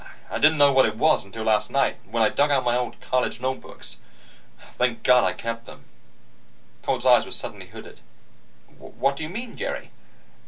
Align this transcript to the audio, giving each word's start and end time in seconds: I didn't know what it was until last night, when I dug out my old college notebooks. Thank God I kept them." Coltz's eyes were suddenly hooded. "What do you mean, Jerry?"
I 0.31 0.39
didn't 0.39 0.57
know 0.57 0.73
what 0.73 0.87
it 0.87 0.97
was 0.97 1.23
until 1.23 1.43
last 1.43 1.69
night, 1.69 1.97
when 2.09 2.23
I 2.23 2.29
dug 2.29 2.49
out 2.49 2.63
my 2.63 2.75
old 2.75 2.99
college 3.01 3.39
notebooks. 3.39 3.97
Thank 4.71 5.03
God 5.03 5.23
I 5.23 5.33
kept 5.33 5.67
them." 5.67 5.85
Coltz's 6.81 7.05
eyes 7.05 7.23
were 7.23 7.29
suddenly 7.31 7.67
hooded. 7.67 7.99
"What 8.79 9.15
do 9.15 9.21
you 9.21 9.29
mean, 9.29 9.55
Jerry?" 9.55 9.91